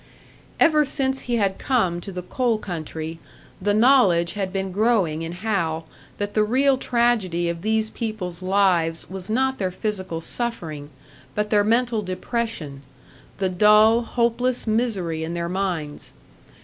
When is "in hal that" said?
5.21-6.33